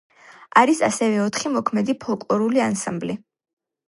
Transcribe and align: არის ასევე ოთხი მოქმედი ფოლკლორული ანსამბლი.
არის 0.61 0.79
ასევე 0.87 1.19
ოთხი 1.25 1.51
მოქმედი 1.57 1.95
ფოლკლორული 2.05 2.63
ანსამბლი. 2.69 3.19